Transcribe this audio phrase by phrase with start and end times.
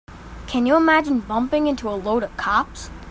[0.47, 2.89] Can you imagine bumping into a load of cops?